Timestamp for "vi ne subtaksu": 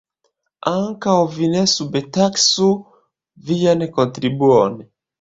1.35-2.73